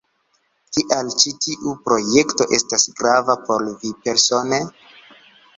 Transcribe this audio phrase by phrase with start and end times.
[0.77, 4.63] Kial ĉi tiu projekto estas grava por vi persone?